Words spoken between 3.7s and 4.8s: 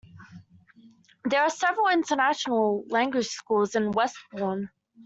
in Westbourne.